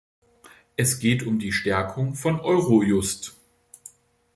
[0.77, 3.35] Es geht um die Stärkung von Eurojust.